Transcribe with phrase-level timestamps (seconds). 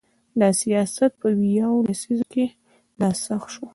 [0.39, 2.45] دا سیاست په ویاو لسیزه کې
[2.99, 3.65] لا سخت شو.